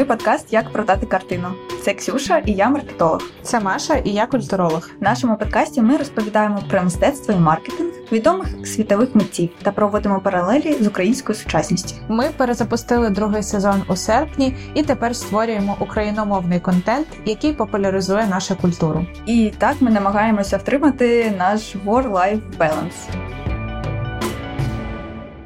[0.00, 1.48] Ми подкаст Як продати картину.
[1.82, 3.22] Це Ксюша і я маркетолог.
[3.42, 4.90] Це Маша і я культуролог.
[5.00, 10.72] В нашому подкасті ми розповідаємо про мистецтво і маркетинг відомих світових митців та проводимо паралелі
[10.80, 11.94] з українською сучасністю.
[12.08, 19.06] Ми перезапустили другий сезон у серпні і тепер створюємо україномовний контент, який популяризує нашу культуру.
[19.26, 23.08] І так ми намагаємося втримати наш war-life balance.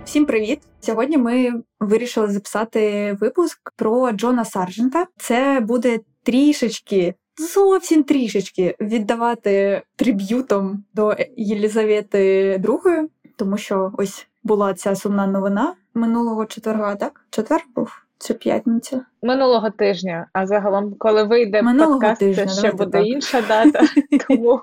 [0.05, 0.74] Всім привіт!
[0.85, 5.07] Сьогодні ми вирішили записати випуск про Джона Саржента.
[5.17, 7.15] Це буде трішечки,
[7.55, 16.47] зовсім трішечки віддавати триб'ютом до Єлізавети II, тому що ось була ця сумна новина минулого
[16.47, 17.27] четверга, так?
[17.31, 18.04] Четвер був.
[18.19, 20.27] Чи п'ятниця минулого тижня.
[20.33, 23.07] А загалом, коли вийде минулого подкаст, тижня, це ще буде так.
[23.07, 23.81] інша дата.
[24.29, 24.61] Тому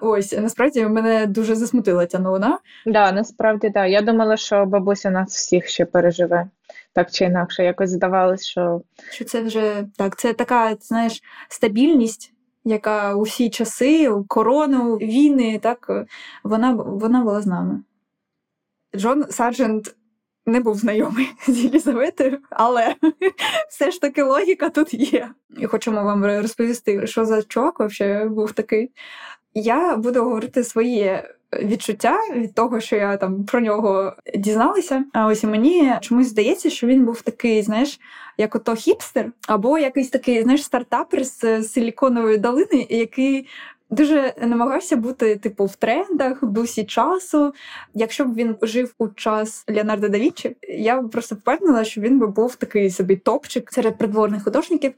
[0.00, 2.58] ось насправді мене дуже засмутила ця новина.
[2.86, 3.90] Да, насправді так.
[3.90, 6.48] Я думала, що бабуся нас всіх ще переживе.
[6.92, 10.16] Так чи інакше, якось здавалось, що що це вже так.
[10.16, 12.30] Це така, знаєш, стабільність.
[12.66, 16.06] Яка у всі часи, у корону, війни, так
[16.44, 17.82] вона вона була з нами.
[18.96, 19.94] Джон Сарджент
[20.46, 22.94] не був знайомий з Єлізаветою, але
[23.68, 25.30] все ж таки логіка тут є.
[25.58, 28.90] І хочемо вам розповісти, що за чувак взагалі був такий.
[29.54, 35.04] Я буду говорити своє відчуття від того, що я там про нього дізналася.
[35.12, 38.00] А ось мені чомусь здається, що він був такий, знаєш,
[38.38, 43.46] як ото хіпстер, або якийсь такий, знаєш, стартапер з силіконової долини, який
[43.94, 47.54] дуже намагався бути типу в трендах, в дусі часу.
[47.94, 52.18] Якщо б він жив у час Леонардо да Вінчі, я б просто впевнена, що він
[52.18, 54.92] би був такий собі топчик серед придворних художників.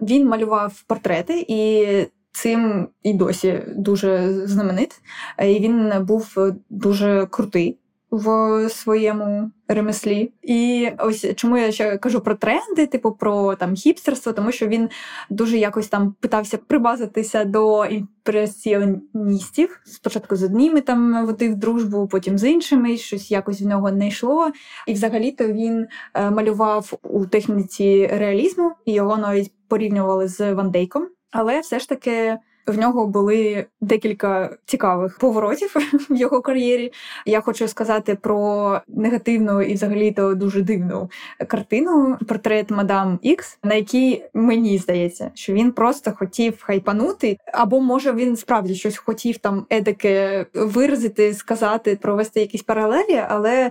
[0.00, 1.86] Він малював портрети і.
[2.32, 5.00] Цим і досі дуже знаменит.
[5.44, 6.38] І Він був
[6.70, 7.78] дуже крутий
[8.10, 10.32] в своєму ремеслі.
[10.42, 14.88] І ось чому я ще кажу про тренди, типу про там хіпстерство, тому що він
[15.30, 19.80] дуже якось там питався прибазитися до імпресіоністів.
[19.84, 24.50] Спочатку з одніми там водив дружбу, потім з іншими, щось якось в нього не йшло.
[24.86, 31.08] І взагалі-то він е, малював у техніці реалізму, і його навіть порівнювали з Ван Дейком.
[31.30, 32.38] Але все ж таки
[32.72, 35.74] в нього були декілька цікавих поворотів
[36.10, 36.92] в його кар'єрі.
[37.26, 41.10] Я хочу сказати про негативну і взагалі то дуже дивну
[41.48, 48.12] картину портрет Мадам Ікс, на якій мені здається, що він просто хотів хайпанути, або може
[48.12, 53.70] він справді щось хотів там едике виразити, сказати, провести якісь паралелі, але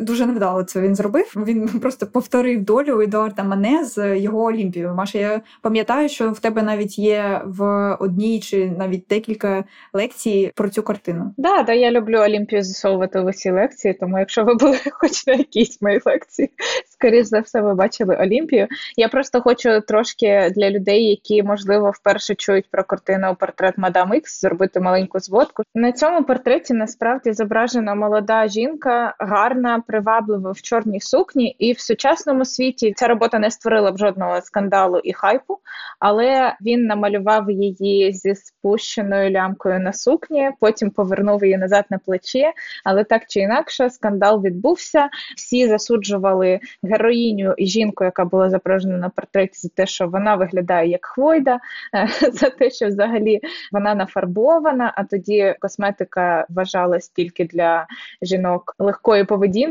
[0.00, 1.32] дуже невдало це він зробив.
[1.36, 4.94] Він просто повторив долю Едуарда Мане з його Олімпією.
[4.94, 7.64] Маша, я пам'ятаю, що в тебе навіть є в
[8.00, 11.34] одній чи навіть декілька лекцій про цю картину.
[11.36, 15.34] Да, да, я люблю Олімпію засовувати в усі лекції, тому якщо ви були хоч на
[15.34, 16.50] якійсь моїй лекції,
[16.88, 18.68] скоріш за все, ви бачили Олімпію.
[18.96, 24.40] Я просто хочу трошки для людей, які можливо вперше чують про картину портрет Мадам Ікс,
[24.40, 25.62] зробити маленьку зводку.
[25.74, 32.44] На цьому портреті насправді зображена молода жінка, гарна, приваблива в чорній сукні, і в сучасному
[32.44, 35.58] світі ця робота не створила б жодного скандалу і хайпу,
[36.00, 42.52] але він намалював її зі спущеною лямкою на сукні, потім повернув її назад на плече.
[42.84, 45.08] Але так чи інакше, скандал відбувся.
[45.36, 50.90] Всі засуджували героїню і жінку, яка була зображена на портреті, за те, що вона виглядає
[50.90, 51.58] як хвойда,
[52.32, 53.40] за те, що взагалі
[53.72, 54.92] вона нафарбована.
[54.96, 57.86] А тоді косметика вважалась тільки для
[58.22, 59.63] жінок легкої поведінки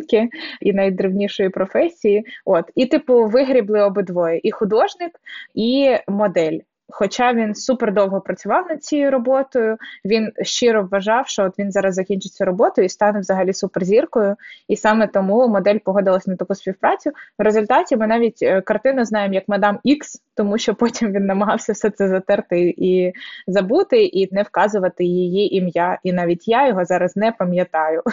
[0.62, 2.26] і найдревнішої професії.
[2.46, 5.12] От і типу вигрібли обидвоє: і художник,
[5.54, 6.60] і модель.
[6.90, 11.96] Хоча він супер довго працював над цією роботою, він щиро вважав, що от він зараз
[11.96, 14.36] закінчить цю роботу і стане взагалі суперзіркою.
[14.68, 17.10] І саме тому модель погодилась на таку співпрацю.
[17.40, 21.74] В результаті ми навіть е, картину знаємо як Мадам Ікс, тому що потім він намагався
[21.74, 23.14] все це затерти і
[23.48, 26.00] забути, і не вказувати її ім'я.
[26.04, 28.04] І навіть я його зараз не пам'ятаю.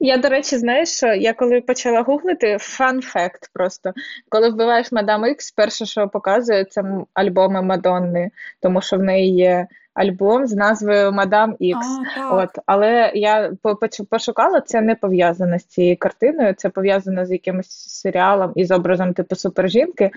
[0.00, 3.92] Я, до речі, знаєш, що я коли почала гуглити, фан факт просто.
[4.28, 6.82] Коли вбиваєш Мадам Ікс, перше, що показує, це
[7.14, 8.30] альбоми Мадонни,
[8.60, 11.86] тому що в неї є альбом з назвою Мадам Ікс.
[12.30, 13.52] От, Але я
[14.10, 19.36] пошукала, це не пов'язано з цією картиною, це пов'язано з якимось серіалом із образом типу
[19.36, 20.10] супержінки.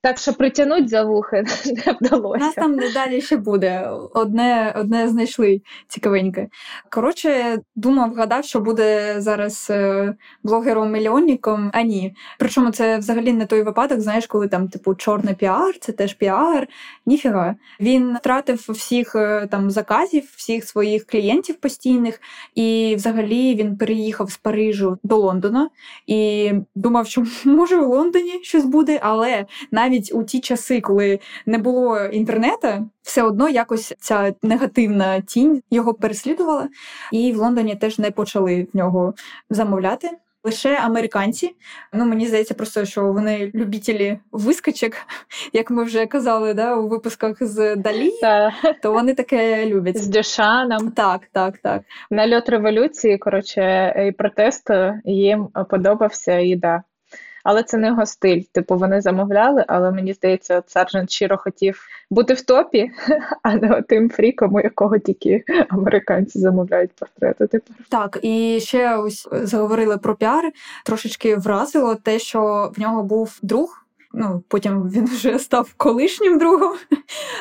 [0.00, 1.44] Так що притягнуть за вухи
[1.86, 2.44] не вдалося.
[2.44, 3.90] У нас там далі ще буде.
[4.14, 6.48] Одне одне знайшли цікавеньке.
[6.90, 10.14] Коротше, думав, гадав, що буде зараз е,
[10.44, 12.14] блогером-мільйонником, а ні.
[12.38, 16.68] Причому це взагалі не той випадок, знаєш, коли там, типу, чорний піар, це теж піар.
[17.06, 17.54] Ніфіга.
[17.80, 22.20] Він втратив всіх е, там заказів, всіх своїх клієнтів постійних,
[22.54, 25.70] і взагалі він переїхав з Парижу до Лондона
[26.06, 31.58] і думав, що може у Лондоні щось буде, але навіть у ті часи, коли не
[31.58, 32.68] було інтернету,
[33.02, 36.68] все одно якось ця негативна тінь його переслідувала,
[37.12, 39.14] і в Лондоні теж не почали в нього
[39.50, 40.10] замовляти.
[40.44, 41.54] Лише американці.
[41.92, 44.92] Ну мені здається, просто що вони любітелі вискочок,
[45.52, 48.12] як ми вже казали, да, у випусках з Далі,
[48.82, 49.98] то вони таке люблять.
[49.98, 50.90] З Дюшаном.
[50.90, 51.82] Так, так, так.
[52.10, 56.82] Нальот революції, коротше, і протесту їм подобався і да.
[57.48, 58.42] Але це не його стиль.
[58.52, 61.80] Типу, вони замовляли, але мені здається, от сержант щиро хотів
[62.10, 62.90] бути в топі,
[63.42, 67.46] а не тим фріком, у якого тільки американці замовляють портрети.
[67.46, 70.52] Тепер так і ще ось заговорили про піар.
[70.84, 73.84] Трошечки вразило те, що в нього був друг.
[74.12, 76.76] Ну, потім він вже став колишнім другом.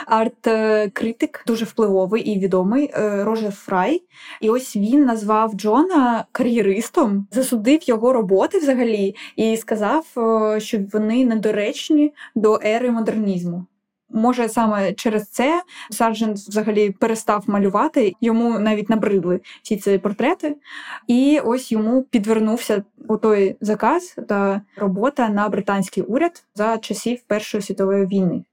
[0.08, 4.04] Арт-критик, дуже впливовий і відомий Роже Рожер Фрай.
[4.42, 11.26] І ось він назвав Джона кар'єристом, засудив його роботи взагалі і сказав, е, що вони
[11.26, 13.66] недоречні до ери модернізму.
[14.10, 15.62] Може, саме через це
[15.92, 20.56] Сарджент взагалі перестав малювати, йому навіть набридли ці ці портрети,
[21.08, 27.62] і ось йому підвернувся у той заказ та робота на британський уряд за часів Першої
[27.62, 28.44] світової війни.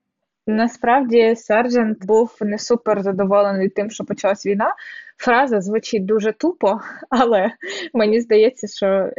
[0.47, 4.75] Насправді Сарджент був не супер задоволений тим, що почалась війна.
[5.17, 6.81] Фраза звучить дуже тупо,
[7.11, 7.51] але
[7.95, 9.11] мені здається, що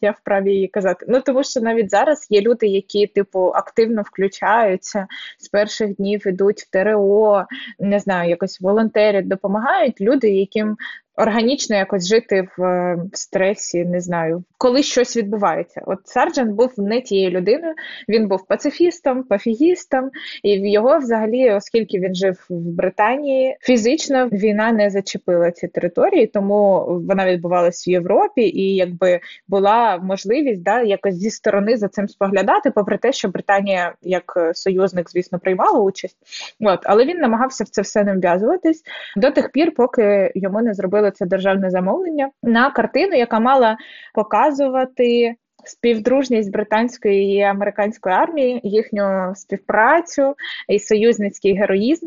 [0.00, 1.06] я вправі її казати.
[1.08, 5.06] Ну тому що навіть зараз є люди, які типу активно включаються
[5.38, 7.46] з перших днів ідуть в ТРО,
[7.78, 10.76] не знаю, якось волонтерять, допомагають люди, яким
[11.16, 15.82] органічно якось жити в, в стресі, не знаю, коли щось відбувається.
[15.86, 17.74] От Сарджент був не тією людиною,
[18.08, 20.10] він був пацифістом, пафігістом,
[20.42, 26.26] і в його взагалі, оскільки він жив в Британії, фізично війна не зачепила ці території,
[26.26, 32.08] тому вона відбувалася в Європі, і якби була можливість да, якось зі сторони за цим
[32.08, 36.18] споглядати, попри те, що Британія як союзник, звісно, приймала участь.
[36.60, 38.82] От, але він намагався в це все не вв'язуватись
[39.16, 43.76] до тих пір, поки йому не зробили це державне замовлення на картину, яка мала
[44.14, 50.34] показувати співдружність британської і американської армії, їхню співпрацю
[50.68, 52.06] і союзницький героїзм.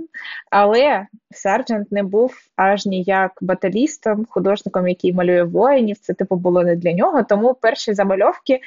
[0.52, 5.98] Але Сарджент не був аж ніяк баталістом, художником, який малює воїнів.
[5.98, 7.24] Це типу було не для нього.
[7.24, 8.60] Тому перші замальовки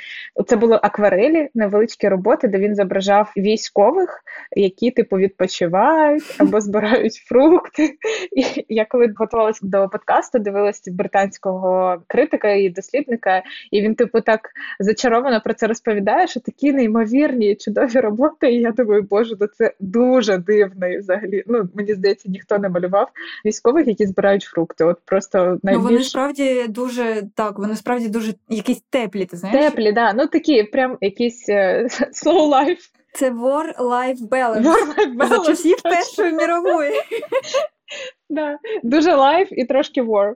[0.47, 4.25] це були акварелі, невеличкі роботи, де він зображав військових,
[4.57, 7.97] які типу відпочивають або збирають фрукти.
[8.37, 14.41] І я коли готувалася до подкасту, дивилася британського критика і дослідника, і він, типу, так
[14.81, 18.53] зачаровано про це розповідає, що такі неймовірні чудові роботи.
[18.53, 21.45] І я думаю, боже, то це дуже дивно і взагалі.
[21.47, 23.09] Ну мені здається, ніхто не малював
[23.45, 24.85] військових, які збирають фрукти.
[24.85, 25.83] От просто найбільш...
[25.83, 29.27] Ну, вони справді дуже так, вони справді дуже якісь теплі.
[29.27, 29.65] Ти знаєш?
[29.65, 30.13] Теплі, да.
[30.13, 31.83] Ну такі, прям якісь uh,
[32.25, 32.91] slow life.
[33.13, 34.63] Це war-life balance.
[34.63, 35.29] War-life balance.
[35.29, 36.93] За часів Першої мірової.
[38.31, 38.59] Да.
[38.83, 40.35] Дуже life і трошки war.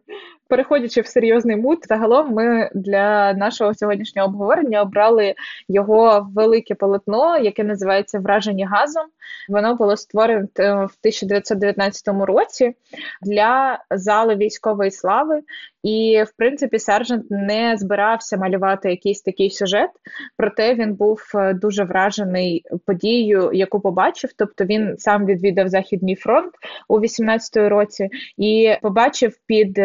[0.49, 5.35] Переходячи в серйозний mood, загалом ми для нашого сьогоднішнього обговорення обрали
[5.69, 9.05] його велике полотно, яке називається Вражені газом.
[9.49, 12.75] Воно було створене в 1919 році
[13.23, 15.41] для зали військової слави.
[15.82, 19.91] І, в принципі, сержант не збирався малювати якийсь такий сюжет,
[20.36, 21.20] проте він був
[21.55, 24.31] дуже вражений подією, яку побачив.
[24.36, 26.53] Тобто він сам відвідав Західний фронт
[26.89, 29.79] у 18-й році і побачив під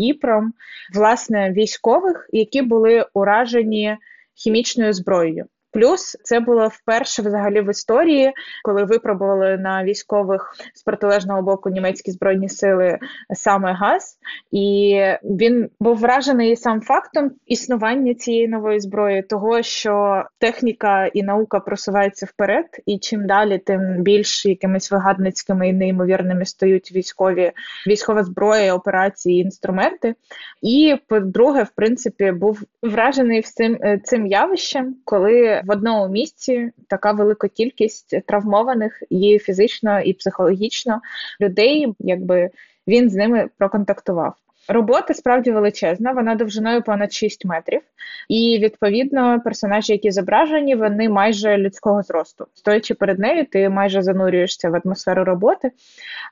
[0.00, 0.52] Іпром
[0.94, 3.96] власне військових, які були уражені
[4.34, 5.46] хімічною зброєю.
[5.72, 8.32] Плюс це було вперше взагалі в історії,
[8.64, 12.98] коли випробували на військових з протилежного боку німецькі збройні сили
[13.34, 14.18] саме газ,
[14.52, 21.60] і він був вражений сам фактом існування цієї нової зброї, того що техніка і наука
[21.60, 27.52] просуваються вперед, і чим далі, тим більш якимись вигадницькими і неймовірними стають військові
[27.86, 30.14] військова зброя, операції, інструменти.
[30.62, 37.12] І по-друге, в принципі, був вражений цим, е, цим явищем, коли в одному місці така
[37.12, 41.00] велика кількість травмованих і фізично, і психологічно
[41.40, 42.50] людей, якби
[42.86, 44.34] він з ними проконтактував.
[44.68, 47.80] Робота справді величезна, вона довжиною понад 6 метрів,
[48.28, 52.46] і відповідно персонажі, які зображені, вони майже людського зросту.
[52.54, 55.70] Стоячи перед нею, ти майже занурюєшся в атмосферу роботи.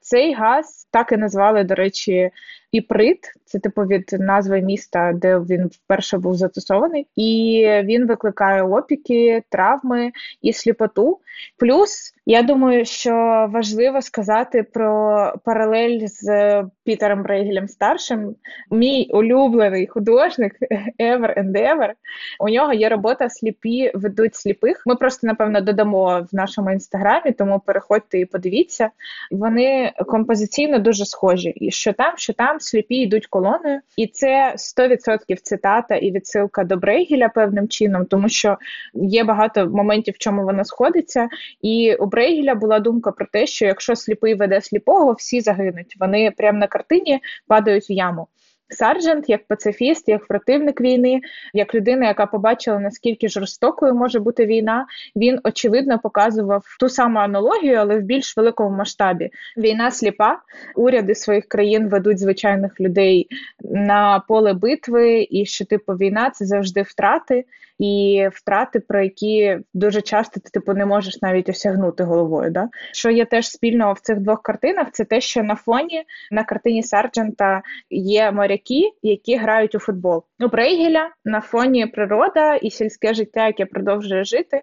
[0.03, 2.31] Цей газ так і назвали, до речі,
[2.73, 9.43] Іприт, це типу від назви міста, де він вперше був застосований, і він викликає опіки,
[9.49, 11.19] травми і сліпоту.
[11.57, 13.13] Плюс я думаю, що
[13.51, 18.35] важливо сказати про паралель з Пітером Брейгелем старшим.
[18.71, 20.53] Мій улюблений художник
[21.01, 21.93] Ever and Ever,
[22.41, 24.83] У нього є робота Сліпі ведуть сліпих.
[24.87, 28.91] Ми просто напевно додамо в нашому інстаграмі, тому переходьте і подивіться.
[29.31, 31.49] Вони композиційно дуже схожі.
[31.49, 36.77] І що там, що там сліпі йдуть колоною, і це 100% цитата і відсилка до
[36.77, 38.59] Брейгеля певним чином, тому що
[38.95, 41.29] є багато моментів, в чому вона сходиться.
[41.63, 45.97] І у Брейгеля була думка про те, що якщо сліпий веде сліпого, всі загинуть.
[46.01, 48.27] Вони прямо на картині падають в яму.
[48.71, 51.21] Сарджент як пацифіст, як противник війни,
[51.55, 57.77] як людина, яка побачила наскільки жорстокою може бути війна, він очевидно показував ту саму аналогію,
[57.77, 59.31] але в більш великому масштабі.
[59.57, 60.39] Війна сліпа,
[60.77, 63.27] уряди своїх країн ведуть звичайних людей
[63.61, 67.45] на поле битви, і що типу війна це завжди втрати
[67.79, 72.51] і втрати, про які дуже часто ти типу не можеш навіть осягнути головою.
[72.51, 72.69] Да?
[72.93, 76.83] Що є теж спільного в цих двох картинах, це те, що на фоні на картині
[76.83, 80.25] Сарджента є моряки, які грають у футбол.
[80.41, 84.63] У Брейгеля на фоні природа і сільське життя, яке продовжує жити.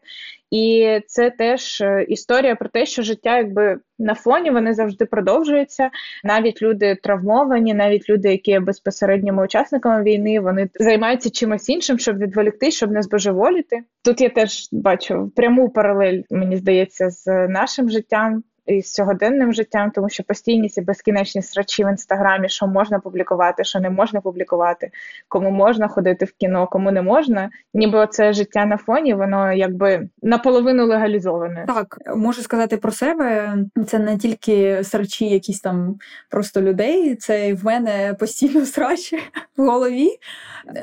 [0.52, 5.90] І це теж е, історія про те, що життя, якби на фоні вони завжди продовжуються.
[6.24, 12.18] Навіть люди травмовані, навіть люди, які є безпосередніми учасниками війни, вони займаються чимось іншим, щоб
[12.18, 13.84] відволікти, щоб не збожеволіти.
[14.04, 20.10] Тут я теж бачу пряму паралель, мені здається, з нашим життям із сьогоденним життям, тому
[20.10, 24.92] що постійні ці безкінечні срачі в інстаграмі, що можна публікувати, що не можна публікувати,
[25.28, 27.50] кому можна ходити в кіно, кому не можна.
[27.74, 31.66] Ніби це життя на фоні, воно якби наполовину легалізоване.
[31.68, 33.58] Так можу сказати про себе.
[33.88, 35.96] Це не тільки срачі, якісь там
[36.30, 37.16] просто людей.
[37.16, 39.20] Це в мене постійно срачі
[39.58, 40.10] в голові.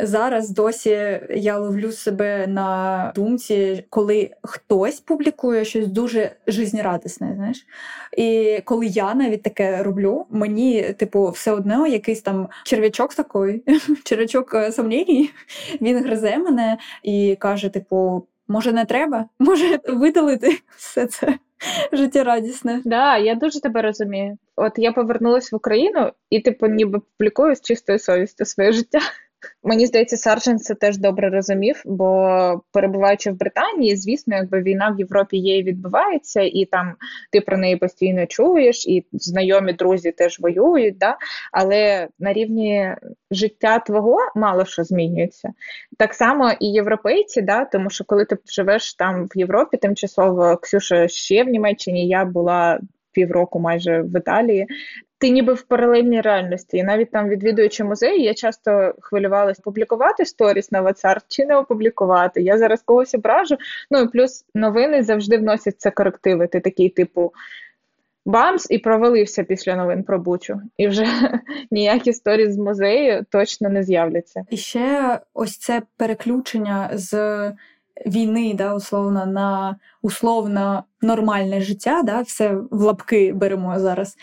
[0.02, 7.66] Зараз досі я ловлю себе на думці, коли хтось публікує щось дуже жизнерадісне, знаєш.
[8.16, 13.64] І коли я навіть таке роблю, мені, типу, все одно якийсь там черв'ячок такий,
[14.04, 14.72] черв'ячок е,
[15.80, 19.28] він гризе мене і каже: типу, може, не треба?
[19.38, 21.38] Може видалити все це.
[21.92, 22.82] Життєрадісне.
[22.84, 24.38] Да, я дуже тебе розумію.
[24.56, 28.98] От я повернулася в Україну і, типу, ніби публікую з чистою совістю своє життя.
[29.62, 34.98] Мені здається, Сарджен це теж добре розумів, бо перебуваючи в Британії, звісно, якби війна в
[34.98, 36.94] Європі є і відбувається, і там
[37.32, 40.98] ти про неї постійно чуєш, і знайомі друзі теж воюють.
[40.98, 41.16] да?
[41.52, 42.94] Але на рівні
[43.30, 45.52] життя твого мало що змінюється.
[45.98, 47.64] Так само і європейці, да?
[47.64, 52.80] тому що коли ти живеш там в Європі, тимчасово Ксюша ще в Німеччині, я була.
[53.14, 54.66] Півроку майже в Італії,
[55.22, 56.76] ти ніби в паралельній реальності.
[56.76, 62.42] І навіть там, відвідуючи музеї, я часто хвилювалася публікувати сторіс на WhatsApp чи не опублікувати.
[62.42, 63.56] Я зараз когось ображу.
[63.90, 66.46] Ну і плюс новини завжди вносять це корективи.
[66.46, 67.32] Ти такий, типу.
[68.24, 71.06] Бамс і провалився після новин про Бучу, і вже
[71.70, 74.44] ніякі сторіс з музею точно не з'являться.
[74.50, 77.52] І ще ось це переключення з
[78.06, 84.16] війни, да, условно, на условно нормальне життя, да, все в лапки беремо зараз.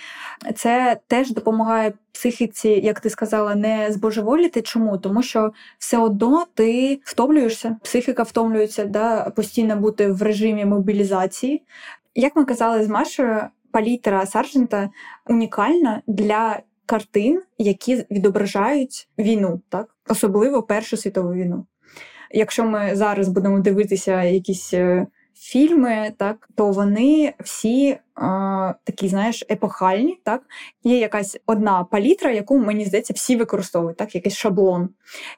[0.56, 4.62] Це теж допомагає психіці, як ти сказала, не збожеволіти.
[4.62, 4.98] Чому?
[4.98, 11.64] Тому що все одно ти втомлюєшся, психіка втомлюється, да, постійно бути в режимі мобілізації.
[12.16, 14.90] Як ми казали з Машою, палітра Саржента
[15.28, 21.66] унікальна для картин, які відображають війну, так особливо Першу світову війну.
[22.32, 25.08] Якщо ми зараз будемо дивитися якісь е,
[25.40, 30.20] фільми, так то вони всі а, такі, знаєш, епохальні.
[30.24, 30.42] Так
[30.84, 34.90] є якась одна палітра, яку мені здається, всі використовують, так, якийсь шаблон.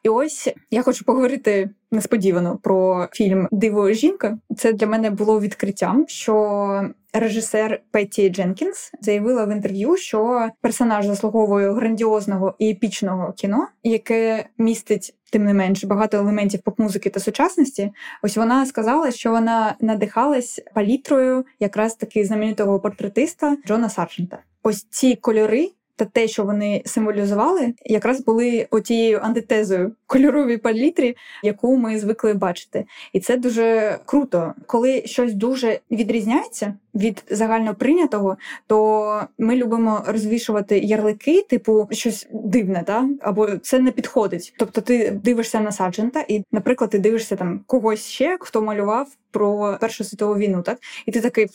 [0.03, 4.37] І ось я хочу поговорити несподівано про фільм Диво жінка.
[4.57, 11.71] Це для мене було відкриттям, що режисер Петті Дженкінс заявила в інтерв'ю, що персонаж заслуговує
[11.71, 15.15] грандіозного і епічного кіно, яке містить.
[15.31, 17.91] Тим не менш багато елементів поп-музики та сучасності.
[18.21, 24.37] Ось вона сказала, що вона надихалась палітрою якраз таки знаменитого портретиста Джона Сарджента.
[24.63, 31.77] Ось ці кольори та те, що вони символізували, якраз були отією антитезою кольоровій палітрі, яку
[31.77, 32.85] ми звикли бачити.
[33.13, 40.79] І це дуже круто, коли щось дуже відрізняється від загально прийнятого, то ми любимо розвішувати
[40.79, 44.53] ярлики, типу щось дивне, та або це не підходить.
[44.57, 49.77] Тобто, ти дивишся на саджента, і, наприклад, ти дивишся там когось ще, хто малював про
[49.81, 51.47] Першу світову війну, так і ти такий.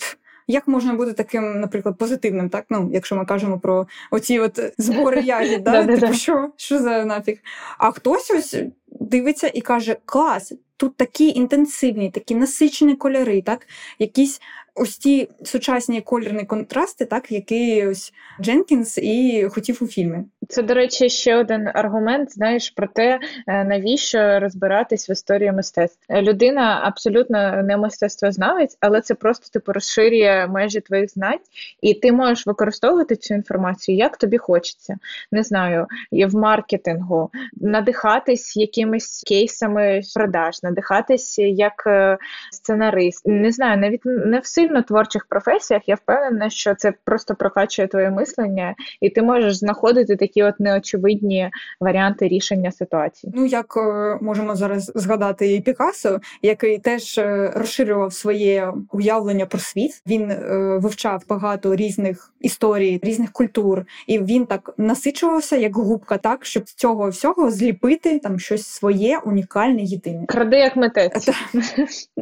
[0.46, 2.66] Як можна бути таким, наприклад, позитивним, так?
[2.70, 5.86] Ну, якщо ми кажемо про оці от збори ягід, да?
[5.86, 7.38] типу, що Що за нафіг?
[7.78, 8.56] А хтось ось
[9.00, 13.66] дивиться і каже: Клас, тут такі інтенсивні, такі насичені кольори, так?
[13.98, 14.40] якісь
[14.74, 20.18] ось ті сучасні кольорні контрасти, так які ось Дженкінс і хотів у фільмі.
[20.48, 22.32] Це, до речі, ще один аргумент.
[22.32, 25.98] Знаєш про те, е, навіщо розбиратись в історії мистецтв.
[26.10, 31.38] Людина абсолютно не мистецтвознавець, але це просто типу розширює межі твоїх знань,
[31.80, 34.96] і ти можеш використовувати цю інформацію, як тобі хочеться.
[35.32, 42.18] Не знаю, в маркетингу, надихатись якимись кейсами продаж, надихатись як е,
[42.52, 43.26] сценарист.
[43.26, 45.88] Не знаю, навіть не в сильно творчих професіях.
[45.88, 51.50] Я впевнена, що це просто прокачує твоє мислення, і ти можеш знаходити такі от неочевидні
[51.80, 53.32] варіанти рішення ситуації.
[53.36, 59.58] Ну як е, можемо зараз згадати і Пікассо, який теж е, розширював своє уявлення про
[59.58, 60.02] світ.
[60.06, 66.44] Він е, вивчав багато різних історій, різних культур, і він так насичувався як губка, так
[66.44, 70.26] щоб з цього всього зліпити там щось своє, унікальне, єдине.
[70.26, 71.28] Кради як митець.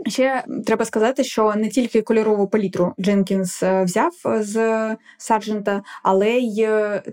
[0.06, 6.68] Ще треба сказати, що не тільки кольорову палітру Дженкінс взяв з саджента, але й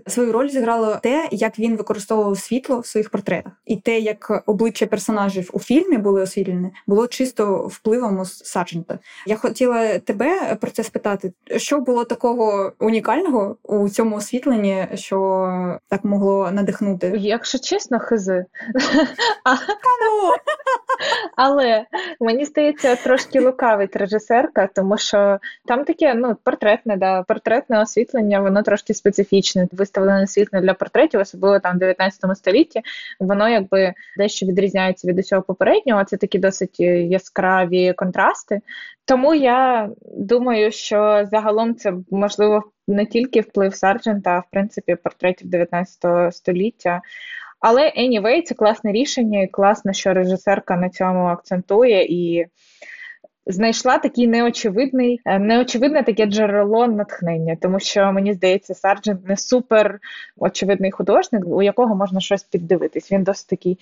[0.06, 4.86] свою роль зіграло те, як він використовував світло в своїх портретах, і те, як обличчя
[4.86, 8.98] персонажів у фільмі були освітлені, було чисто впливом саджента.
[9.26, 16.04] Я хотіла тебе про це спитати, що було такого унікального у цьому освітленні, що так
[16.04, 17.12] могло надихнути?
[17.16, 18.44] Якщо чесно, хизи.
[19.44, 20.30] Ну!
[21.36, 21.84] Але
[22.20, 28.62] мені здається, трошки лукавить режисерка, тому що там таке ну портретне, да, портретне освітлення, воно
[28.62, 29.68] трошки специфічне.
[29.72, 32.80] Виставлене світло для портретів, особливо там в 19 столітті,
[33.20, 36.04] воно якби дещо відрізняється від усього попереднього.
[36.04, 38.60] Це такі досить яскраві контрасти.
[39.04, 45.50] Тому я думаю, що загалом це можливо не тільки вплив Сарджента, а в принципі портретів
[45.50, 47.02] 19 століття.
[47.62, 52.46] Але anyway, це класне рішення, і класно, що режисерка на цьому акцентує і
[53.46, 59.98] знайшла такий неочевидний, е, неочевидне таке джерело натхнення, тому що мені здається, Сарджент не супер
[60.36, 63.12] очевидний художник, у якого можна щось піддивитись.
[63.12, 63.78] Він досить такий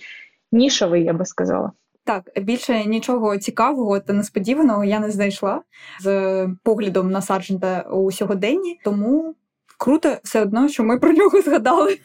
[0.51, 1.71] нішовий, я би сказала.
[2.03, 5.61] Так, більше нічого цікавого та несподіваного я не знайшла
[6.01, 9.35] з поглядом на Сарджента у сьогоденні, тому
[9.81, 11.97] круто все одно, що ми про нього згадали.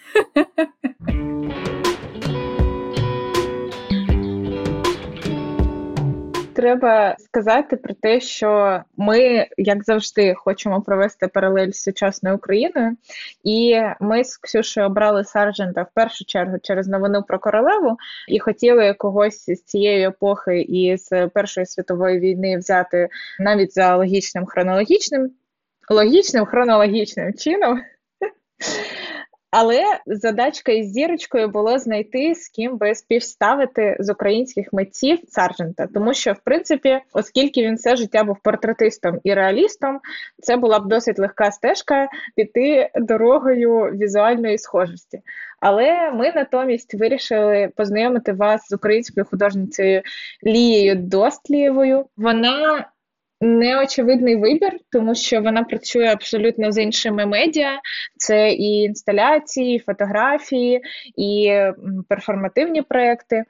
[6.57, 12.97] треба сказати про те, що ми, як завжди, хочемо провести паралель з сучасною Україною,
[13.45, 17.97] і ми з Ксюшею обрали Сарджента в першу чергу через новину про королеву
[18.29, 23.09] і хотіли когось з цієї епохи і з Першої світової війни взяти
[23.39, 25.31] навіть за логічним хронологічним,
[25.91, 27.81] логічним хронологічним чином.
[29.51, 36.15] Але задачка із зірочкою було знайти з ким би співставити з українських митців Саржента, тому
[36.15, 40.01] що, в принципі, оскільки він все життя був портретистом і реалістом,
[40.43, 45.21] це була б досить легка стежка піти дорогою візуальної схожості.
[45.61, 50.03] Але ми натомість вирішили познайомити вас з українською художницею
[50.45, 52.07] Лією Достлієвою.
[52.17, 52.87] Вона
[53.41, 57.81] Неочевидний вибір, тому що вона працює абсолютно з іншими медіа.
[58.17, 60.81] Це і інсталяції, і фотографії,
[61.17, 61.61] і
[62.09, 63.45] перформативні проекти.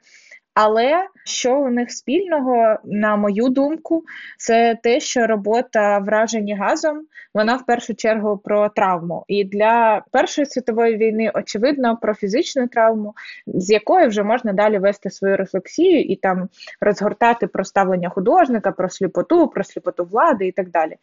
[0.59, 4.03] Але що у них спільного, на мою думку,
[4.37, 7.01] це те, що робота вражені газом,
[7.33, 9.25] вона в першу чергу про травму.
[9.27, 13.13] І для Першої світової війни, очевидно, про фізичну травму,
[13.47, 16.49] з якої вже можна далі вести свою рефлексію і там
[16.81, 20.95] розгортати про ставлення художника, про сліпоту, про сліпоту влади і так далі.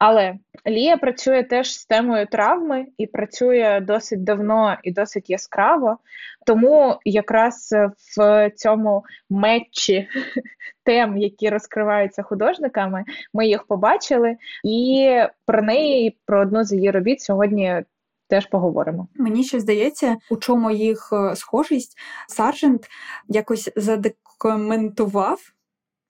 [0.00, 0.34] Але
[0.68, 5.98] Лія працює теж з темою травми і працює досить давно і досить яскраво.
[6.46, 7.74] Тому якраз
[8.16, 10.08] в цьому метчі
[10.84, 15.10] тем, які розкриваються художниками, ми їх побачили, і
[15.46, 17.82] про неї, про одну з її робіт сьогодні.
[18.28, 19.08] Теж поговоримо.
[19.14, 22.86] Мені ще здається, у чому їх е, схожість Саржент
[23.28, 25.40] якось задокументував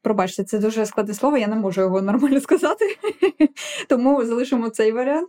[0.02, 2.98] Пробачте, це дуже складне слово, я не можу його нормально сказати,
[3.88, 5.28] тому залишимо цей варіант.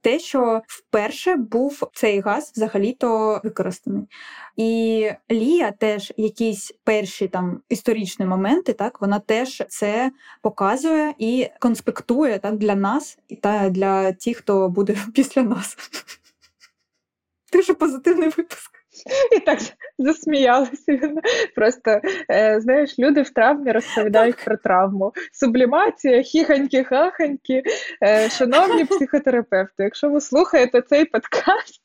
[0.00, 4.06] Те, що вперше був цей газ взагалі-то використаний.
[4.56, 10.10] І Лія теж якісь перші там історичні моменти, так вона теж це
[10.42, 15.76] показує і конспектує так для нас та для тих, хто буде після нас.
[17.52, 18.70] Дуже позитивний випуск.
[19.36, 19.58] І так
[19.98, 21.14] засміялися.
[21.54, 25.12] Просто е, знаєш, люди в травмі розповідають про травму.
[25.32, 27.62] Сублімація, хіханьки-хаханьки.
[28.02, 31.82] Е, шановні психотерапевти, якщо ви слухаєте цей подкаст,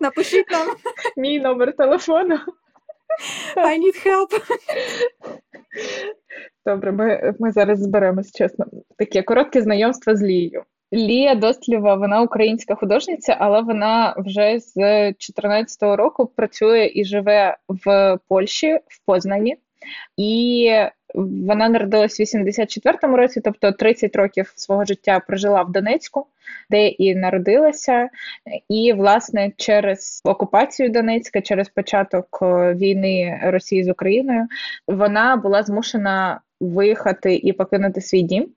[0.00, 0.66] напишіть нам
[1.16, 2.38] мій номер телефону.
[3.56, 4.40] I need help.
[6.66, 8.66] Добре, ми ми зараз зберемось, чесно.
[8.98, 10.64] Таке коротке знайомство з Лією.
[10.96, 18.18] Лія Достлєва, вона українська художниця, але вона вже з 2014 року працює і живе в
[18.28, 19.56] Польщі, в Познані.
[20.16, 20.72] І
[21.14, 26.26] вона народилась в 84-му році, тобто 30 років свого життя прожила в Донецьку,
[26.70, 28.08] де і народилася.
[28.68, 32.38] І, власне, через окупацію Донецька, через початок
[32.74, 34.46] війни Росії з Україною,
[34.86, 38.48] вона була змушена виїхати і покинути свій дім.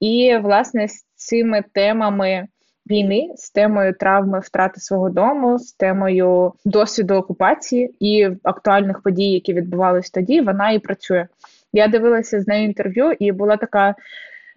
[0.00, 2.48] І, власне, з цими темами.
[2.90, 9.52] Війни з темою травми втрати свого дому, з темою досвіду окупації і актуальних подій, які
[9.52, 11.26] відбувалися тоді, вона і працює.
[11.72, 13.94] Я дивилася з нею інтерв'ю, і була така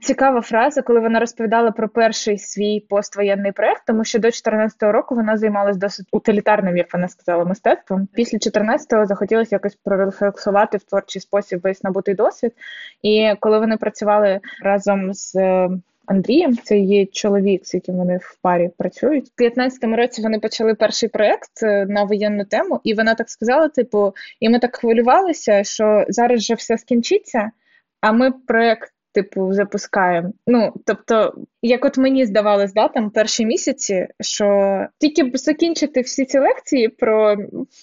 [0.02, 5.16] цікава фраза, коли вона розповідала про перший свій поствоєнний проект, тому що до 14-го року
[5.16, 8.08] вона займалася досить утилітарним, як вона сказала, мистецтвом.
[8.14, 12.52] Після 14-го захотілося якось прорефлексувати в творчий спосіб весь набутий досвід.
[13.02, 15.36] І коли вони працювали разом з
[16.10, 19.32] Андрієм, це є чоловік, з яким вони в парі працюють.
[19.40, 23.70] У 15-му році вони почали перший проект е, на воєнну тему, і вона так сказала:
[23.70, 27.52] типу, і ми так хвилювалися, що зараз вже все скінчиться.
[28.02, 30.32] А ми проект типу, запускаємо.
[30.48, 36.26] Ну, тобто, як от мені здавалось, да, там перші місяці, що тільки б закінчити всі
[36.26, 37.36] ці лекції про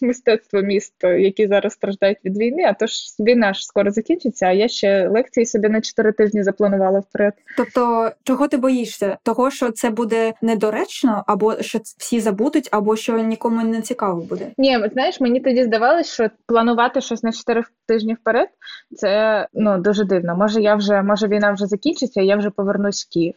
[0.03, 4.53] мистецтво міста, які зараз страждають від війни, а то ж війна ж скоро закінчиться, а
[4.53, 7.35] я ще лекції собі на чотири тижні запланувала вперед.
[7.57, 9.19] Тобто, чого ти боїшся?
[9.23, 14.47] Того, що це буде недоречно, або що всі забудуть, або що нікому не цікаво буде?
[14.59, 18.49] Ні, знаєш, мені тоді здавалось, що планувати щось на чотири тижні вперед,
[18.97, 20.37] це ну дуже дивно.
[20.37, 23.35] Може, я вже може війна вже закінчиться, і я вже повернусь в Київ.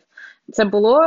[0.54, 1.02] Це було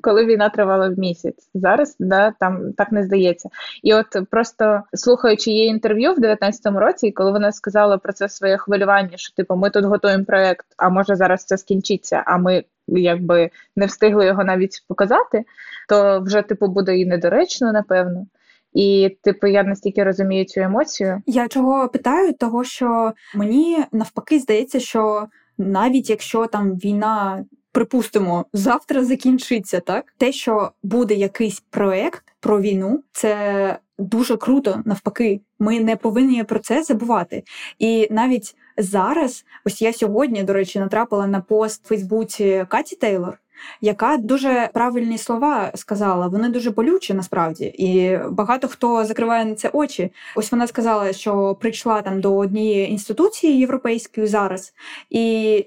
[0.00, 1.50] коли війна тривала в місяць.
[1.54, 3.48] Зараз да, там так не здається.
[3.82, 8.56] І от просто слухаючи її інтерв'ю в 19-му році, коли вона сказала про це своє
[8.56, 13.50] хвилювання, що типу ми тут готуємо проект, а може зараз це скінчиться, а ми якби
[13.76, 15.44] не встигли його навіть показати,
[15.88, 18.26] то вже типу буде і недоречно, напевно.
[18.74, 21.22] І, типу, я настільки розумію цю емоцію.
[21.26, 25.26] Я чого питаю, того що мені навпаки здається, що
[25.58, 27.44] навіть якщо там війна.
[27.72, 30.14] Припустимо, завтра закінчиться так.
[30.18, 34.82] Те, що буде якийсь проект про війну, це дуже круто.
[34.84, 37.42] Навпаки, ми не повинні про це забувати.
[37.78, 43.38] І навіть зараз, ось я сьогодні, до речі, натрапила на пост в Фейсбуці Каті Тейлор,
[43.80, 46.26] яка дуже правильні слова сказала.
[46.26, 50.12] Вони дуже болючі насправді, і багато хто закриває на це очі.
[50.36, 54.74] Ось вона сказала, що прийшла там до однієї інституції європейської зараз,
[55.10, 55.22] і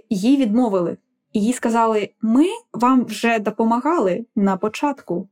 [0.09, 0.97] їй відмовили.
[1.39, 5.29] Їй сказали: ми вам вже допомагали на початку,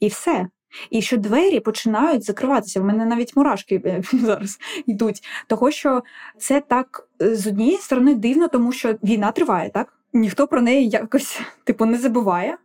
[0.00, 0.46] і все.
[0.90, 2.80] І що двері починають закриватися.
[2.80, 5.22] В мене навіть мурашки е, зараз йдуть.
[5.46, 6.02] Того, що
[6.38, 9.92] це так е, з однієї сторони дивно, тому що війна триває, так?
[10.12, 12.58] ніхто про неї якось типу не забуває.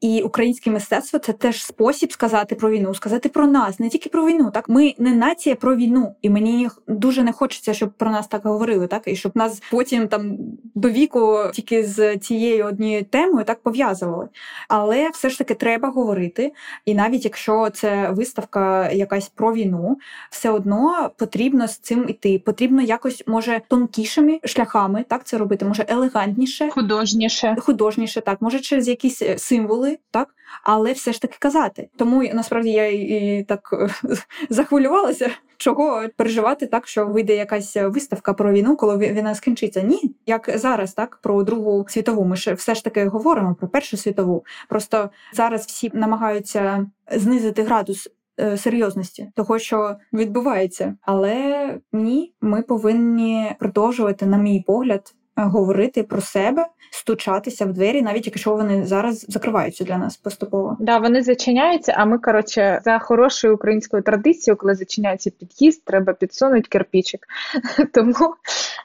[0.00, 4.26] І українське мистецтво це теж спосіб сказати про війну, сказати про нас, не тільки про
[4.26, 4.50] війну.
[4.54, 8.44] Так ми не нація про війну, і мені дуже не хочеться, щоб про нас так
[8.44, 10.36] говорили, так і щоб нас потім там
[10.74, 14.28] до віку тільки з цією однією темою так пов'язували.
[14.68, 16.52] Але все ж таки треба говорити.
[16.84, 19.98] І навіть якщо це виставка якась про війну,
[20.30, 22.38] все одно потрібно з цим іти.
[22.38, 28.88] Потрібно якось може тонкішими шляхами так це робити, може елегантніше, художніше, художніше, так може через
[28.88, 30.28] якісь символи, так,
[30.62, 31.88] але все ж таки казати.
[31.96, 33.90] Тому насправді я і так
[34.50, 39.82] захвилювалася, чого переживати так, що вийде якась виставка про війну, коли війна скінчиться.
[39.82, 42.24] Ні, як зараз, так про Другу світову.
[42.24, 44.44] Ми ж все ж таки говоримо про Першу світову.
[44.68, 48.08] Просто зараз всі намагаються знизити градус.
[48.40, 55.14] Е, серйозності того, що відбувається, але ні, ми повинні продовжувати, на мій погляд,
[55.46, 60.76] говорити про себе, стучатися в двері, навіть якщо вони зараз закриваються для нас поступово.
[60.80, 61.94] Да, вони зачиняються.
[61.96, 67.26] А ми, коротше, за хорошою українською традицією, коли зачиняється під'їзд, треба підсунути кирпічик.
[67.94, 68.34] Тому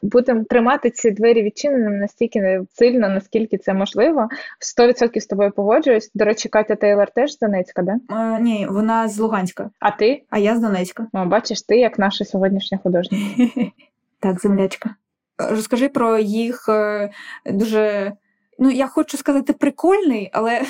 [0.01, 4.29] будемо тримати ці двері відчиненими настільки сильно, наскільки це можливо.
[4.79, 6.11] 100% з тобою погоджуюсь.
[6.13, 7.99] До речі, Катя Тейлор теж з Донецька, да?
[8.09, 9.69] Е, ні, вона з Луганська.
[9.79, 10.23] А ти?
[10.29, 11.07] А я з Донецька.
[11.13, 13.51] О, бачиш, ти як наша сьогоднішня художниця.
[14.19, 14.95] Так, землячка.
[15.49, 17.09] Розкажи про їх е,
[17.45, 18.11] дуже,
[18.59, 20.61] ну я хочу сказати, прикольний, але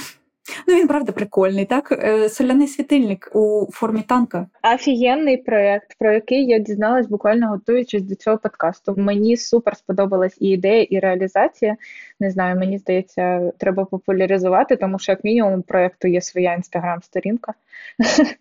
[0.67, 1.91] Ну, він правда прикольний, так?
[1.91, 4.47] Е, соляний світильник у формі танка.
[4.75, 8.93] Офігенний проєкт, про який я дізналась буквально готуючись до цього подкасту.
[8.97, 11.75] Мені супер сподобалась і ідея, і реалізація.
[12.19, 17.53] Не знаю, мені здається, треба популяризувати, тому що, як мінімум, у проєкту є своя інстаграм-сторінка.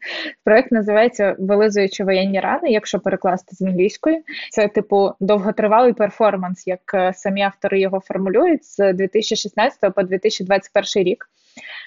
[0.44, 4.22] Проєкт називається Вилизуючи воєнні рани, якщо перекласти з англійської.
[4.50, 11.28] Це, типу, довготривалий перформанс, як е, самі автори його формулюють з 2016 по 2021 рік.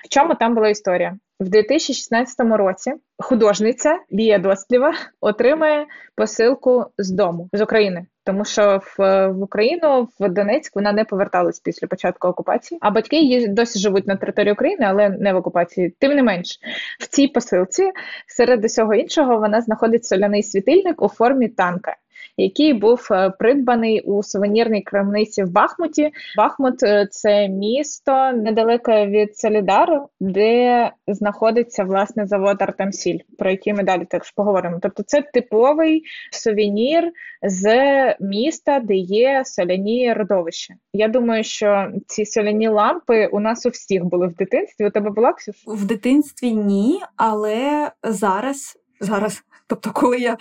[0.05, 1.17] В чому там була історія?
[1.39, 9.27] В 2016 році художниця Лія Досліва отримає посилку з дому з України, тому що в,
[9.27, 12.77] в Україну в Донецьк вона не поверталась після початку окупації.
[12.81, 15.95] А батьки її досі живуть на території України, але не в окупації.
[15.99, 16.59] Тим не менш,
[16.99, 17.91] в цій посилці
[18.27, 21.95] серед усього іншого вона знаходить соляний світильник у формі танка
[22.37, 26.11] який був е, придбаний у сувенірній крамниці в Бахмуті.
[26.37, 33.83] Бахмут е, це місто недалеко від Солідару, де знаходиться власне завод Артемсіль, про який ми
[33.83, 34.79] далі також поговоримо.
[34.81, 37.11] Тобто, це типовий сувенір
[37.43, 37.75] з
[38.19, 40.73] міста, де є соляні родовища.
[40.93, 44.85] Я думаю, що ці соляні лампи у нас у всіх були в дитинстві.
[44.85, 45.55] У тебе була Ксюш?
[45.67, 46.51] в дитинстві?
[46.51, 50.37] Ні, але зараз зараз Тобто, коли я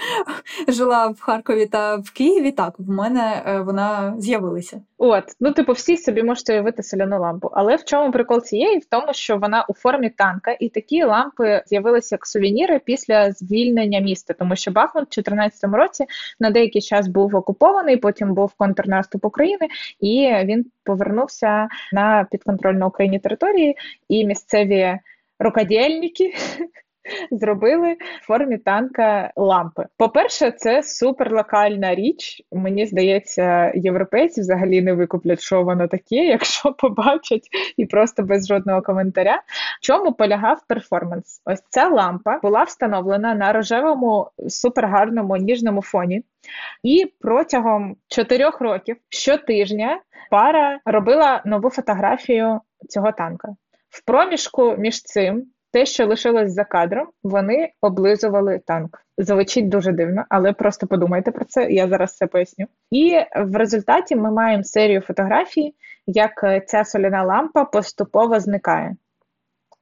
[0.68, 4.82] жила в Харкові та в Києві, так в мене е, вона з'явилася.
[4.98, 7.50] От, ну типу, всі собі можете уявити соляну лампу.
[7.52, 8.78] Але в чому прикол цієї?
[8.78, 14.00] В тому, що вона у формі танка, і такі лампи з'явилися як сувеніри після звільнення
[14.00, 16.04] міста, тому що Бахмут в 2014 році
[16.40, 19.68] на деякий час був окупований, потім був контрнаступ України,
[20.00, 23.76] і він повернувся на підконтрольну Україні території,
[24.08, 24.98] і місцеві
[25.38, 26.34] рукодільники
[27.30, 29.86] зробили в формі танка лампи.
[29.96, 32.42] По-перше, це суперлокальна річ.
[32.52, 38.82] Мені здається, європейці взагалі не викуплять, що воно таке, якщо побачать і просто без жодного
[38.82, 39.42] коментаря.
[39.80, 41.42] В чому полягав перформанс?
[41.44, 46.22] Ось ця лампа була встановлена на рожевому супергарному ніжному фоні.
[46.82, 53.56] І протягом чотирьох років щотижня пара робила нову фотографію цього танка.
[53.90, 59.02] В проміжку між цим те, що лишилось за кадром, вони облизували танк.
[59.18, 61.70] Звучить дуже дивно, але просто подумайте про це.
[61.70, 62.66] Я зараз це поясню.
[62.90, 65.74] І в результаті ми маємо серію фотографій,
[66.06, 68.96] як ця соляна лампа поступово зникає.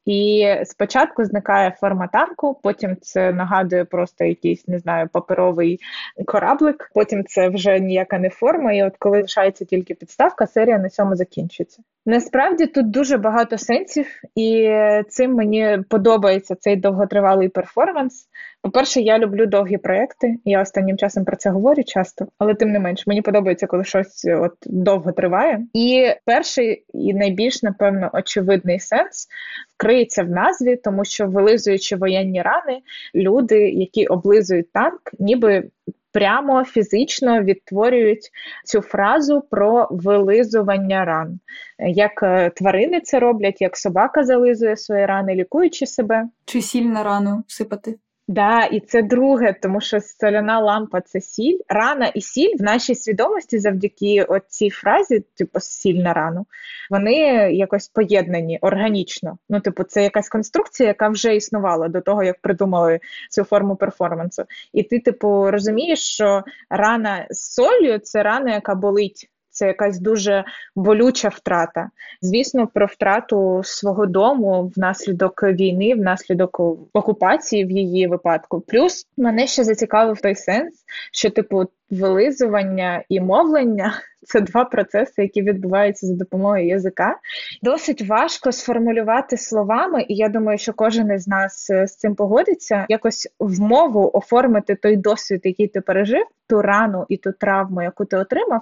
[0.04, 5.80] І спочатку зникає форма танку, потім це нагадує просто якийсь, не знаю, паперовий
[6.26, 6.90] кораблик.
[6.94, 8.72] Потім це вже ніяка не форма.
[8.72, 11.82] І от коли лишається тільки підставка, серія на цьому закінчується.
[12.06, 14.70] Насправді тут дуже багато сенсів, і
[15.08, 18.28] цим мені подобається цей довготривалий перформанс.
[18.62, 20.36] По-перше, я люблю довгі проекти.
[20.44, 24.24] Я останнім часом про це говорю часто, але тим не менш, мені подобається, коли щось
[24.24, 25.66] от довго триває.
[25.74, 29.28] І перший і найбільш напевно очевидний сенс
[29.76, 32.80] вкриється в назві, тому що вилизуючи воєнні рани,
[33.14, 35.64] люди, які облизують танк, ніби
[36.12, 38.30] прямо фізично відтворюють
[38.64, 41.38] цю фразу про вилизування ран.
[41.78, 46.28] Як е, тварини це роблять, як собака зализує свої рани, лікуючи себе.
[46.44, 47.94] Чи сіль на рану сипати?
[48.32, 51.58] Да, і це друге, тому що соляна лампа це сіль.
[51.68, 56.46] Рана і сіль в нашій свідомості завдяки цій фразі, типу сіль на рану,
[56.90, 57.12] вони
[57.52, 59.38] якось поєднані органічно.
[59.48, 64.44] Ну, типу, це якась конструкція, яка вже існувала до того, як придумали цю форму перформансу.
[64.72, 70.44] І ти, типу, розумієш, що рана з солью це рана, яка болить це якась дуже
[70.76, 71.90] болюча втрата.
[72.20, 76.60] Звісно, про втрату свого дому внаслідок війни, внаслідок
[76.92, 78.60] окупації в її випадку.
[78.60, 80.74] Плюс мене ще зацікавив той сенс,
[81.12, 83.92] що типу вилизування і мовлення
[84.24, 87.16] це два процеси, які відбуваються за допомогою язика.
[87.62, 92.86] Досить важко сформулювати словами, і я думаю, що кожен із нас е, з цим погодиться.
[92.88, 98.04] Якось в мову оформити той досвід, який ти пережив, ту рану і ту травму, яку
[98.04, 98.60] ти отримав.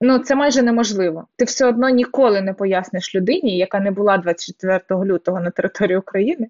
[0.00, 1.26] Ну це майже неможливо.
[1.36, 6.48] Ти все одно ніколи не поясниш людині, яка не була 24 лютого на території України.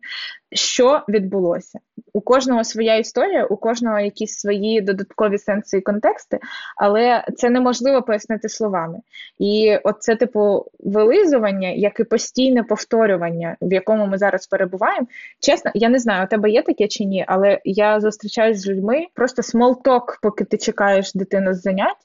[0.53, 1.79] Що відбулося.
[2.13, 6.39] У кожного своя історія, у кожного якісь свої додаткові сенси і контексти,
[6.77, 8.99] але це неможливо пояснити словами.
[9.39, 15.07] І оце, типу, вилизування, як і постійне повторювання, в якому ми зараз перебуваємо.
[15.41, 19.07] Чесно, я не знаю, у тебе є таке чи ні, але я зустрічаюся з людьми,
[19.15, 21.97] просто small talk, поки ти чекаєш дитину з занять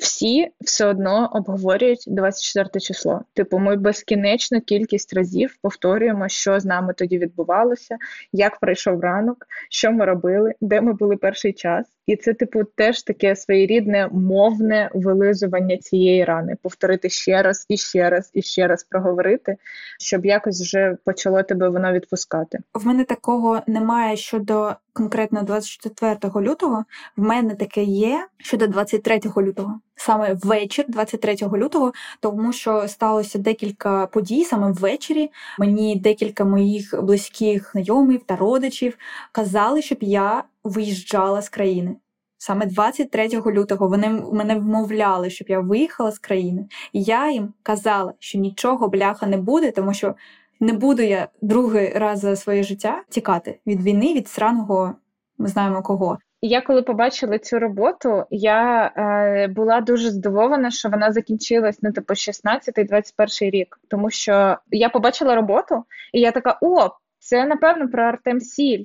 [0.00, 3.20] всі все одно обговорюють 24 число.
[3.34, 7.96] Типу, ми безкінечну кількість разів повторюємо, що з нами тоді відбувалося,
[8.32, 11.86] як пройшов ранок, що ми робили, де ми були перший час.
[12.06, 18.10] І це, типу, теж таке своєрідне мовне вилизування цієї рани, повторити ще раз і ще
[18.10, 19.56] раз і ще раз проговорити,
[19.98, 22.58] щоб якось вже почало тебе воно відпускати.
[22.74, 26.84] В мене такого немає щодо конкретно 24 лютого.
[27.16, 34.06] В мене таке є щодо 23 лютого, саме вечір, 23 лютого, тому що сталося декілька
[34.06, 35.30] подій саме ввечері.
[35.58, 38.98] Мені декілька моїх близьких знайомих та родичів
[39.32, 41.96] казали, щоб я виїжджала з країни.
[42.38, 46.66] Саме 23 лютого вони мене вмовляли, щоб я виїхала з країни.
[46.92, 50.14] І я їм казала, що нічого бляха не буде, тому що
[50.62, 54.94] не буду я другий раз за своє життя тікати від війни, від сраного,
[55.38, 56.18] ми знаємо кого.
[56.42, 62.14] Я коли побачила цю роботу, я е, була дуже здивована, що вона закінчилась ну, типу
[62.14, 68.40] 16-21 рік, тому що я побачила роботу, і я така: о, це напевно про Артем
[68.40, 68.84] Сіль.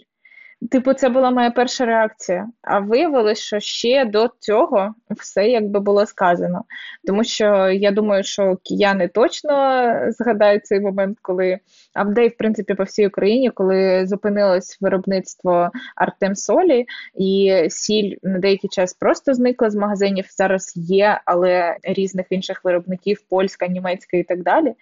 [0.72, 2.48] Типу, це була моя перша реакція.
[2.62, 6.63] А виявилось, що ще до цього все якби було сказано.
[7.08, 11.60] Тому що я думаю, що кияни точно згадають цей момент, коли
[11.93, 18.70] апдей, в принципі, по всій Україні, коли зупинилось виробництво Артем Солі, і сіль на деякий
[18.70, 20.26] час просто зникла з магазинів.
[20.30, 24.74] Зараз є, але різних інших виробників, польська, німецька і так далі.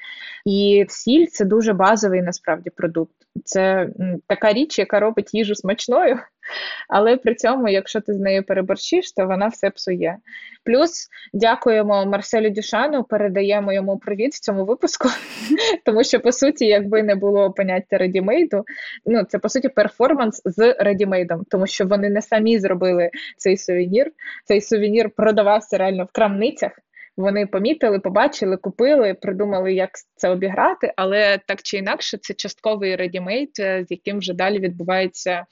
[0.45, 3.15] І сіль це дуже базовий насправді продукт.
[3.43, 3.89] Це
[4.27, 6.19] така річ, яка робить їжу смачною,
[6.89, 10.17] але при цьому, якщо ти з нею переборщиш, то вона все псує.
[10.63, 15.09] Плюс дякуємо Марселю Дюшану, передаємо йому привіт в цьому випуску,
[15.85, 18.63] тому що, по суті, якби не було поняття редімейду,
[19.05, 24.11] ну це по суті перформанс з редімейдом, тому що вони не самі зробили цей сувенір.
[24.45, 26.71] Цей сувенір продавався реально в крамницях.
[27.17, 33.55] Вони помітили, побачили, купили, придумали, як це обіграти, але так чи інакше, це частковий редімейт,
[33.55, 35.45] з яким вже далі відбувається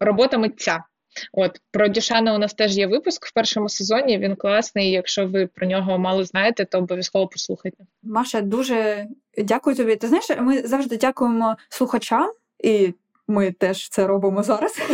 [0.00, 0.84] робота митця.
[1.32, 4.18] От про Дюшана у нас теж є випуск в першому сезоні.
[4.18, 4.90] Він класний.
[4.90, 7.84] Якщо ви про нього мало знаєте, то обов'язково послухайте.
[8.02, 9.06] Маша, дуже
[9.38, 9.96] дякую тобі.
[9.96, 12.32] Ти знаєш, ми завжди дякуємо слухачам
[12.64, 12.94] і
[13.28, 14.78] ми теж це робимо зараз.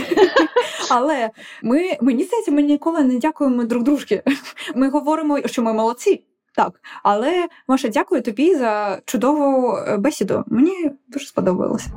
[0.90, 1.30] Але
[1.62, 4.22] ми мені здається, ми ніколи не дякуємо друг дружки.
[4.74, 6.22] Ми говоримо, що ми молодці.
[6.56, 6.72] Так,
[7.02, 10.44] але Маша, дякую тобі за чудову е, бесіду.
[10.46, 11.90] Мені дуже сподобалося.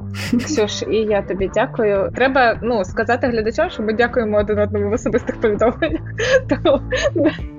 [0.46, 2.12] Ксюш, і я тобі дякую.
[2.16, 6.02] Треба ну сказати глядачам, що ми дякуємо один одному в особистих повідомленнях.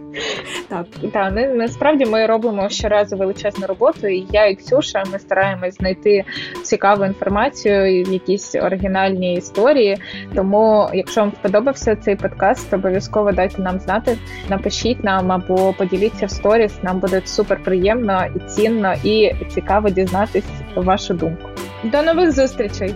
[0.69, 5.75] Так, Так, не, насправді ми робимо щоразу величезну роботу, і я і Ксюша ми стараємось
[5.75, 6.25] знайти
[6.63, 9.97] цікаву інформацію, якісь оригінальні історії.
[10.35, 14.19] Тому, якщо вам сподобався цей подкаст, обов'язково дайте нам знати,
[14.49, 16.73] напишіть нам або поділіться в сторіс.
[16.83, 20.45] Нам буде супер приємно і цінно, і цікаво дізнатись
[20.77, 21.49] вашу думку.
[21.85, 22.95] До нових зустрічей!